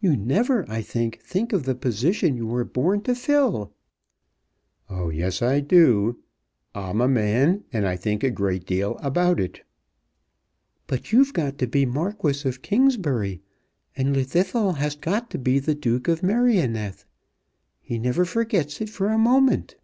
[0.00, 3.72] "You never, I think, think of the position you were born to fill."
[4.90, 6.18] "Oh yes, I do.
[6.74, 9.60] I'm a man, and I think a great deal about it."
[10.88, 13.40] "But you've got to be Marquis of Kingsbury,
[13.96, 17.04] and Llwddythlw has got to be Duke of Merioneth.
[17.80, 19.76] He never forgets it for a moment."